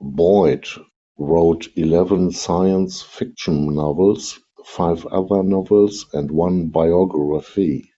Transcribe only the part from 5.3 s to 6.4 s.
novels, and